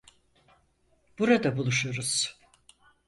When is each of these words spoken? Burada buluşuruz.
Burada 1.19 1.57
buluşuruz. 1.57 2.39